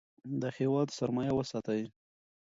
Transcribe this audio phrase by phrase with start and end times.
[0.41, 1.81] د هیواد سرمایه وساتئ.